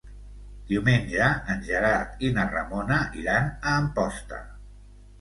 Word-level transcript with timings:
Diumenge 0.71 1.27
en 1.55 1.61
Gerard 1.69 2.25
i 2.27 2.33
na 2.39 2.49
Ramona 2.57 3.01
iran 3.23 3.55
a 3.55 3.79
Amposta. 3.85 4.47